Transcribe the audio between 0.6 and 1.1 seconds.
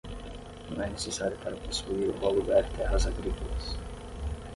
Não é